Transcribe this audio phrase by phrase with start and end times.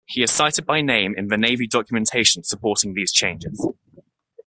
[0.07, 3.69] He is cited by name in the Navy documentation supporting these changes.